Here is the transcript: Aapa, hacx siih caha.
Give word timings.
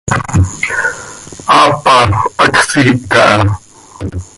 Aapa, 1.59 1.95
hacx 2.41 2.57
siih 2.69 2.93
caha. 3.11 3.45